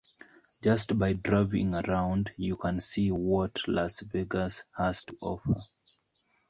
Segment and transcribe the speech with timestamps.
[0.63, 5.61] Just by driving around, you can see what Las Vegas has to offer.